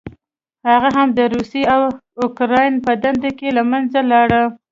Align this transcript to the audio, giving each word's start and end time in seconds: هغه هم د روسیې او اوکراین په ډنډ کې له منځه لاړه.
هغه 0.69 0.89
هم 0.97 1.07
د 1.17 1.19
روسیې 1.33 1.63
او 1.73 1.81
اوکراین 2.23 2.73
په 2.85 2.91
ډنډ 3.01 3.23
کې 3.39 3.49
له 3.57 3.63
منځه 3.71 3.99
لاړه. 4.11 4.43